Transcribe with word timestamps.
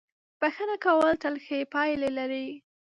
•بښنه 0.39 0.75
کول 0.85 1.13
تل 1.23 1.35
ښې 1.45 1.59
پایلې 1.73 2.09
لري. 2.17 2.47